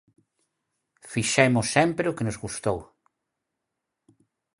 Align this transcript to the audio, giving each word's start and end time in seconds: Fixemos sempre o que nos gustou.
Fixemos 1.11 1.65
sempre 1.75 2.05
o 2.11 2.15
que 2.17 2.25
nos 2.27 2.39
gustou. 2.43 2.79